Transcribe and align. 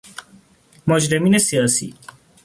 مجرمین 0.87 1.37
سیاسی 1.37 1.93